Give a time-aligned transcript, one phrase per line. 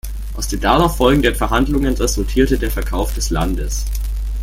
[0.35, 3.85] Aus den darauf folgenden Verhandlungen resultierte der Verkauf des Landes.